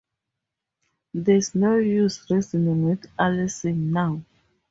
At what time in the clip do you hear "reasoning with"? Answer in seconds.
2.27-3.05